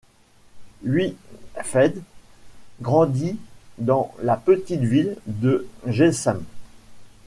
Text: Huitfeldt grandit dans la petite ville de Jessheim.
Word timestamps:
Huitfeldt 0.81 2.01
grandit 2.81 3.37
dans 3.77 4.11
la 4.23 4.35
petite 4.35 4.81
ville 4.81 5.15
de 5.27 5.67
Jessheim. 5.85 6.41